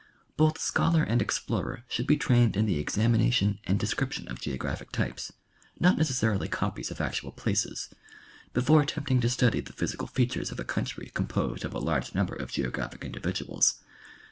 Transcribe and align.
Both 0.35 0.57
scholar 0.57 1.03
and 1.03 1.21
explorer 1.21 1.83
should 1.87 2.07
be 2.07 2.17
trained 2.17 2.57
in 2.57 2.65
the 2.65 2.79
examination 2.79 3.59
and 3.65 3.77
de 3.79 3.85
scription 3.85 4.27
of 4.29 4.41
geographic 4.41 4.91
types, 4.91 5.31
not 5.79 5.95
necessarily 5.95 6.47
copies 6.47 6.89
of 6.89 6.99
actual 6.99 7.31
places, 7.31 7.87
before 8.51 8.81
attempting 8.81 9.21
to 9.21 9.29
study 9.29 9.59
the 9.59 9.73
physical 9.73 10.07
features 10.07 10.49
of 10.51 10.59
a 10.59 10.63
country 10.63 11.11
composed 11.13 11.63
of 11.63 11.75
a 11.75 11.79
large 11.79 12.15
number 12.15 12.33
of 12.33 12.51
geographic 12.51 13.05
individuals. 13.05 13.79